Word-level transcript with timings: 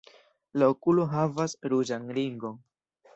La 0.61 0.69
okulo 0.75 1.05
havas 1.11 1.53
ruĝan 1.73 2.09
ringon. 2.19 2.57